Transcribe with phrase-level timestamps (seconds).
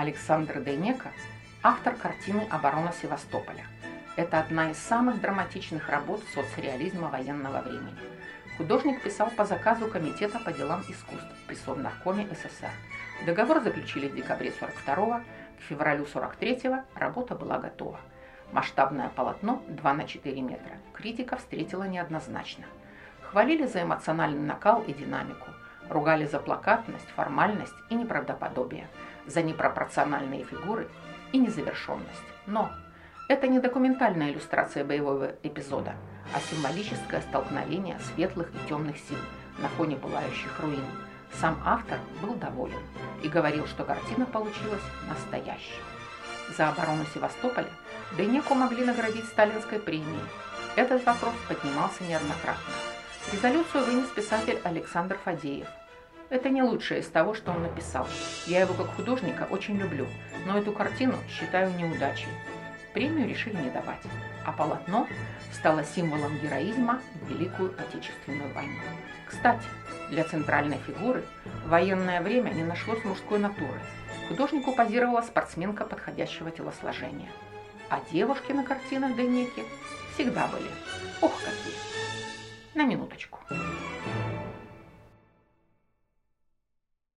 [0.00, 1.10] Александр Дейнека–
[1.62, 3.66] автор картины «Оборона Севастополя».
[4.16, 7.98] Это одна из самых драматичных работ соцреализма военного времени.
[8.56, 12.70] Художник писал по заказу Комитета по делам искусств при Совнаркоме СССР.
[13.26, 16.62] Договор заключили в декабре 42 к февралю 43
[16.94, 18.00] работа была готова.
[18.52, 20.78] Масштабное полотно 2 на 4 метра.
[20.94, 22.64] Критика встретила неоднозначно.
[23.20, 25.50] Хвалили за эмоциональный накал и динамику.
[25.90, 28.88] Ругали за плакатность, формальность и неправдоподобие.
[29.26, 30.88] За непропорциональные фигуры
[31.32, 32.24] и незавершенность.
[32.46, 32.70] Но
[33.28, 35.94] это не документальная иллюстрация боевого эпизода,
[36.34, 39.18] а символическое столкновение светлых и темных сил
[39.58, 40.84] на фоне пылающих руин.
[41.40, 42.80] Сам автор был доволен
[43.22, 45.80] и говорил, что картина получилась настоящей.
[46.56, 47.68] За оборону Севастополя
[48.16, 50.24] Дейнеку могли наградить сталинской премией.
[50.74, 52.72] Этот вопрос поднимался неоднократно.
[53.32, 55.68] Резолюцию вынес писатель Александр Фадеев.
[56.30, 58.06] Это не лучшее из того, что он написал.
[58.46, 60.06] Я его как художника очень люблю,
[60.46, 62.28] но эту картину считаю неудачей.
[62.94, 64.02] Премию решили не давать,
[64.44, 65.08] а полотно
[65.52, 68.78] стало символом героизма в Великую Отечественную войну.
[69.26, 69.66] Кстати,
[70.10, 71.24] для центральной фигуры
[71.64, 73.80] в военное время не нашлось мужской натуры.
[74.28, 77.30] Художнику позировала спортсменка подходящего телосложения.
[77.88, 79.64] А девушки на картинах Денеки
[80.14, 80.70] всегда были.
[81.20, 81.74] Ох, какие!
[82.74, 83.40] На минуточку.